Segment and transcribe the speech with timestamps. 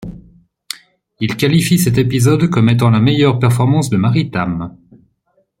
[1.19, 4.75] Il qualifie cet épisode comme étant la meilleure performance de Mary Tamm.